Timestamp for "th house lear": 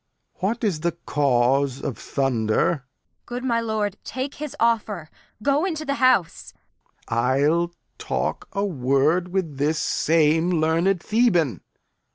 5.85-7.17